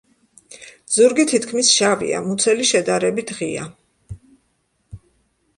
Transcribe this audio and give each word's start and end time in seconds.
ზურგი 0.93 1.25
თითქმის 1.31 1.69
შავია, 1.75 2.21
მუცელი 2.29 2.67
შედარებით 2.71 3.37
ღია. 3.43 3.67